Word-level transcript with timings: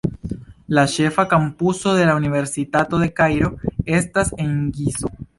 La 0.77 0.83
ĉefa 0.93 1.25
kampuso 1.33 1.91
de 1.99 2.07
la 2.09 2.15
Universitato 2.21 3.01
de 3.01 3.09
Kairo 3.19 3.51
estas 3.99 4.33
en 4.47 4.57
Gizo. 4.79 5.13